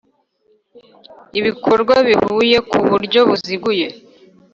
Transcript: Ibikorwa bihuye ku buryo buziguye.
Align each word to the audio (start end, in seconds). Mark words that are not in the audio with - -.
Ibikorwa 1.39 1.95
bihuye 2.07 2.57
ku 2.69 2.77
buryo 2.89 3.19
buziguye. 3.27 3.87